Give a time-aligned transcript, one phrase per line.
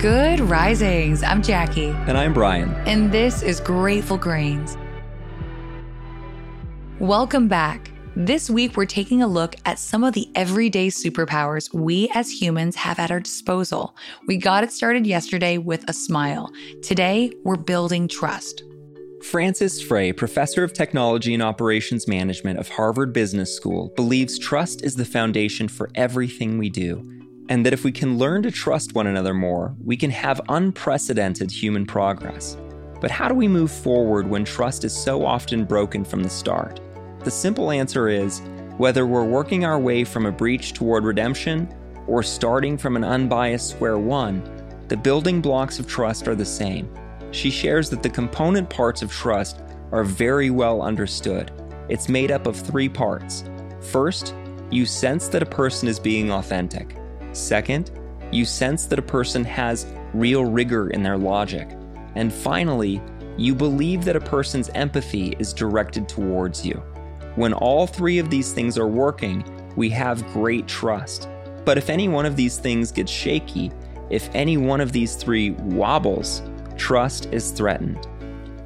[0.00, 1.22] Good risings.
[1.22, 1.90] I'm Jackie.
[1.90, 2.70] And I'm Bryan.
[2.86, 4.78] And this is Grateful Grains.
[6.98, 7.90] Welcome back.
[8.16, 12.76] This week, we're taking a look at some of the everyday superpowers we as humans
[12.76, 13.94] have at our disposal.
[14.26, 16.50] We got it started yesterday with a smile.
[16.82, 18.62] Today, we're building trust.
[19.22, 24.96] Frances Frei, professor of technology and operations management of Harvard Business School, believes trust is
[24.96, 27.19] the foundation for everything we do,
[27.50, 31.50] and that if we can learn to trust one another more, we can have unprecedented
[31.50, 32.56] human progress.
[33.00, 36.80] But how do we move forward when trust is so often broken from the start?
[37.24, 38.40] The simple answer is
[38.76, 41.68] whether we're working our way from a breach toward redemption
[42.06, 44.42] or starting from an unbiased square one,
[44.86, 46.88] the building blocks of trust are the same.
[47.32, 51.50] She shares that the component parts of trust are very well understood.
[51.88, 53.42] It's made up of three parts.
[53.80, 54.34] First,
[54.70, 56.96] you sense that a person is being authentic.
[57.32, 57.90] Second,
[58.32, 61.68] you sense that a person has real rigor in their logic.
[62.14, 63.00] And finally,
[63.36, 66.82] you believe that a person's empathy is directed towards you.
[67.36, 69.44] When all three of these things are working,
[69.76, 71.28] we have great trust.
[71.64, 73.70] But if any one of these things gets shaky,
[74.10, 76.42] if any one of these three wobbles,
[76.76, 78.06] trust is threatened.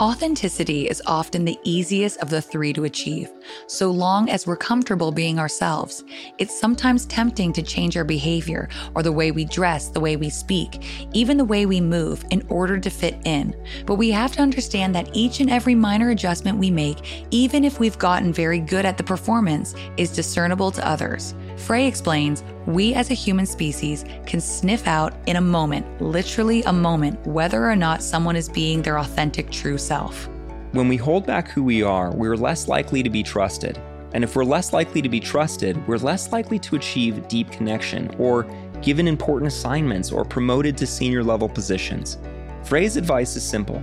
[0.00, 3.30] Authenticity is often the easiest of the three to achieve,
[3.68, 6.02] so long as we're comfortable being ourselves.
[6.38, 10.30] It's sometimes tempting to change our behavior or the way we dress, the way we
[10.30, 13.54] speak, even the way we move in order to fit in.
[13.86, 17.78] But we have to understand that each and every minor adjustment we make, even if
[17.78, 21.36] we've gotten very good at the performance, is discernible to others.
[21.56, 26.72] Frei explains we as a human species can sniff out in a moment, literally a
[26.72, 30.28] moment, whether or not someone is being their authentic true self.
[30.72, 33.80] When we hold back who we are, we're less likely to be trusted.
[34.12, 38.14] And if we're less likely to be trusted, we're less likely to achieve deep connection
[38.18, 38.46] or
[38.82, 42.18] given important assignments or promoted to senior level positions.
[42.64, 43.82] Frei's advice is simple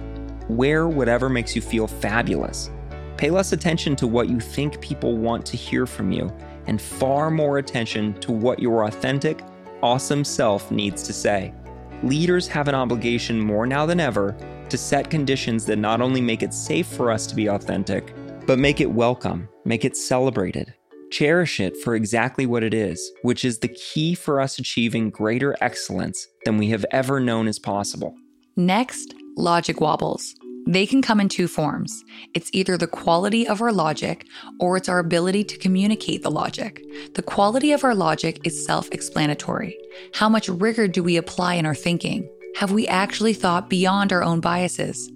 [0.49, 2.69] wear whatever makes you feel fabulous.
[3.15, 6.29] Pay less attention to what you think people want to hear from you
[6.71, 9.43] and far more attention to what your authentic,
[9.83, 11.53] awesome self needs to say.
[12.01, 14.37] Leaders have an obligation more now than ever
[14.69, 18.15] to set conditions that not only make it safe for us to be authentic,
[18.47, 20.73] but make it welcome, make it celebrated.
[21.11, 25.57] Cherish it for exactly what it is, which is the key for us achieving greater
[25.59, 28.15] excellence than we have ever known is possible.
[28.55, 30.33] Next, logic wobbles.
[30.71, 32.05] They can come in two forms.
[32.33, 34.25] It's either the quality of our logic
[34.57, 36.81] or it's our ability to communicate the logic.
[37.13, 39.77] The quality of our logic is self explanatory.
[40.13, 42.29] How much rigor do we apply in our thinking?
[42.55, 45.11] Have we actually thought beyond our own biases?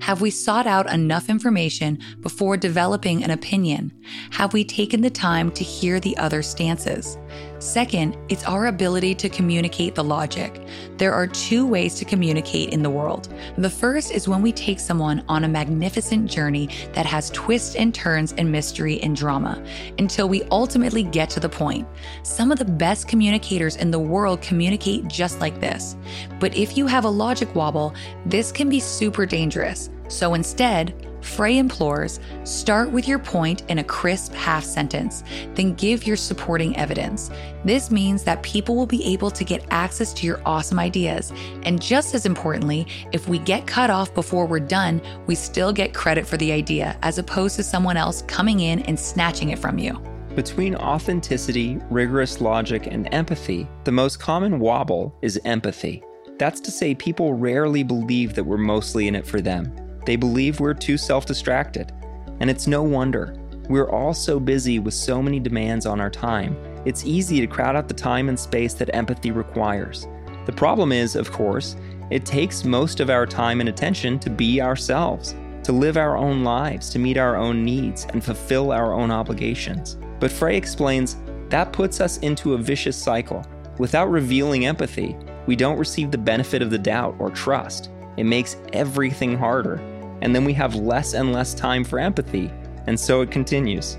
[0.00, 3.92] Have we sought out enough information before developing an opinion?
[4.30, 7.18] Have we taken the time to hear the other stances?
[7.60, 10.66] Second, it's our ability to communicate the logic.
[10.96, 13.28] There are two ways to communicate in the world.
[13.58, 17.94] The first is when we take someone on a magnificent journey that has twists and
[17.94, 19.62] turns and mystery and drama
[19.98, 21.86] until we ultimately get to the point.
[22.22, 25.96] Some of the best communicators in the world communicate just like this.
[26.38, 27.94] But if you have a logic wobble,
[28.24, 29.90] this can be super dangerous.
[30.10, 35.22] So instead, Frei implores start with your point in a crisp half sentence,
[35.54, 37.30] then give your supporting evidence.
[37.64, 41.32] This means that people will be able to get access to your awesome ideas.
[41.64, 45.94] And just as importantly, if we get cut off before we're done, we still get
[45.94, 49.78] credit for the idea as opposed to someone else coming in and snatching it from
[49.78, 49.98] you.
[50.34, 56.02] Between authenticity, rigorous logic, and empathy, the most common wobble is empathy.
[56.38, 59.70] That's to say, people rarely believe that we're mostly in it for them.
[60.06, 61.92] They believe we're too self distracted.
[62.40, 63.36] And it's no wonder.
[63.68, 66.56] We're all so busy with so many demands on our time,
[66.86, 70.08] it's easy to crowd out the time and space that empathy requires.
[70.46, 71.76] The problem is, of course,
[72.10, 75.34] it takes most of our time and attention to be ourselves,
[75.64, 79.98] to live our own lives, to meet our own needs, and fulfill our own obligations.
[80.18, 81.16] But Frei explains
[81.50, 83.44] that puts us into a vicious cycle.
[83.78, 85.16] Without revealing empathy,
[85.46, 87.90] we don't receive the benefit of the doubt or trust.
[88.16, 89.76] It makes everything harder.
[90.22, 92.50] And then we have less and less time for empathy.
[92.86, 93.96] And so it continues.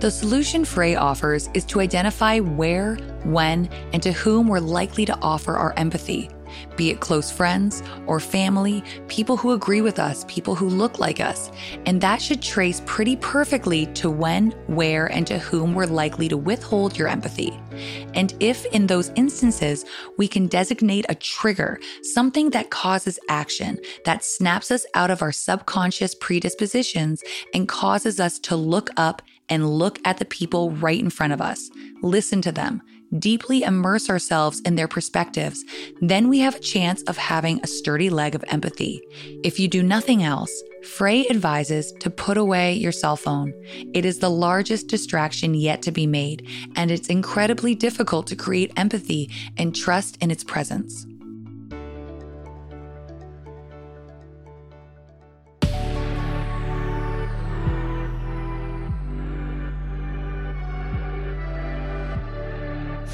[0.00, 5.18] The solution Frei offers is to identify where, when, and to whom we're likely to
[5.20, 6.28] offer our empathy
[6.76, 11.20] be it close friends or family, people who agree with us, people who look like
[11.20, 11.50] us.
[11.86, 16.36] And that should trace pretty perfectly to when, where, and to whom we're likely to
[16.36, 17.58] withhold your empathy.
[18.14, 19.84] And if in those instances
[20.18, 25.32] we can designate a trigger, something that causes action, that snaps us out of our
[25.32, 27.22] subconscious predispositions
[27.52, 31.40] and causes us to look up and look at the people right in front of
[31.40, 31.70] us,
[32.02, 32.82] listen to them,
[33.18, 35.64] deeply immerse ourselves in their perspectives,
[36.00, 39.02] then we have a chance of having a sturdy leg of empathy.
[39.44, 40.52] If you do nothing else,
[40.82, 43.54] Frei advises to put away your cell phone.
[43.94, 46.46] It is the largest distraction yet to be made,
[46.76, 51.06] and it's incredibly difficult to create empathy and trust in its presence.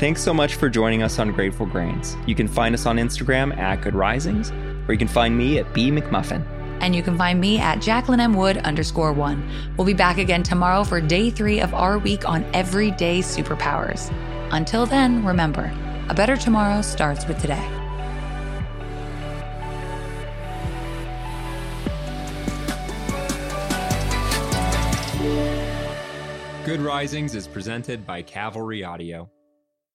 [0.01, 2.17] Thanks so much for joining us on Grateful Grains.
[2.27, 4.51] You can find us on Instagram at Good Risings,
[4.89, 6.43] or you can find me at B McMullin.
[6.81, 8.33] And you can find me at Jacqueline M.
[8.33, 9.47] Wood underscore one.
[9.77, 14.11] We'll be back again tomorrow for day three of our week on everyday superpowers.
[14.53, 15.71] Until then, remember,
[16.09, 17.69] a better tomorrow starts with today.
[26.65, 29.31] Good Risings is presented by Cavalry Audio.